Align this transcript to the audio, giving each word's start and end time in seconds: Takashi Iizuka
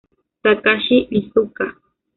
Takashi 0.43 0.97
Iizuka 1.17 1.63